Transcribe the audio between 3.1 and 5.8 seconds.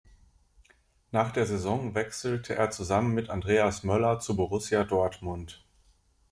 mit Andreas Möller zu Borussia Dortmund.